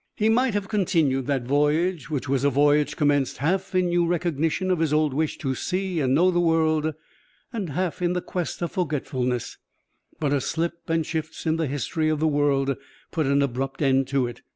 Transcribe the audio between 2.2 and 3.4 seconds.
was a voyage commenced